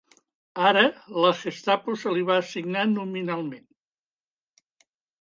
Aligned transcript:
Ara 0.69 0.81
la 1.25 1.33
Gestapo 1.41 1.95
se 2.05 2.15
li 2.15 2.25
va 2.31 2.39
assignar 2.47 2.89
nominalment. 2.97 3.67